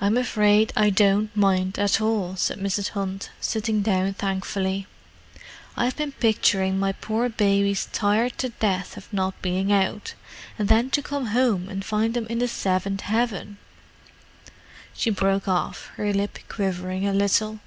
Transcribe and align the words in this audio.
"I'm 0.00 0.16
afraid 0.16 0.72
I 0.74 0.90
don't 0.90 1.30
mind 1.36 1.78
at 1.78 2.00
all," 2.00 2.34
said 2.34 2.58
Mrs. 2.58 2.88
Hunt, 2.88 3.30
sitting 3.40 3.82
down 3.82 4.12
thankfully. 4.14 4.88
"I've 5.76 5.94
been 5.94 6.10
picturing 6.10 6.76
my 6.76 6.90
poor 6.90 7.28
babies 7.28 7.86
tired 7.92 8.36
to 8.38 8.48
death 8.48 8.96
of 8.96 9.12
not 9.12 9.40
being 9.42 9.72
out—and 9.72 10.66
then 10.68 10.90
to 10.90 11.02
come 11.02 11.26
home 11.26 11.68
and 11.68 11.84
find 11.84 12.14
them 12.14 12.26
in 12.26 12.40
the 12.40 12.48
seventh 12.48 13.02
heaven——" 13.02 13.58
She 14.92 15.10
broke 15.10 15.46
off, 15.46 15.92
her 15.94 16.12
lip 16.12 16.40
quivering 16.48 17.06
a 17.06 17.12
little. 17.12 17.60